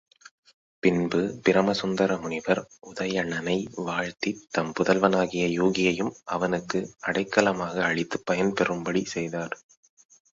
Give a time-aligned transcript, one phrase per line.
[0.83, 3.55] பின்பு பிரமசுந்தர முனிவர் உதயணனை
[3.81, 9.55] வாழ்த்தித் தம் புதல்வனாகிய யூகியையும் அவனுக்கு அடைக்கலமாக அளித்துப் பயன் பெறும்படி செய்தார்.